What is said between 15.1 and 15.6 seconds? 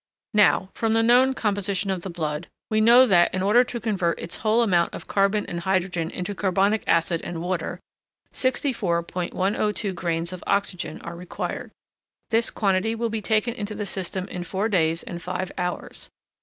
five